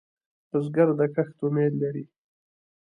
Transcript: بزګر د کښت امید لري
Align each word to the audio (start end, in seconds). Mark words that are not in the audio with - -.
بزګر 0.49 0.89
د 0.99 1.01
کښت 1.15 1.37
امید 1.45 1.73
لري 1.81 2.03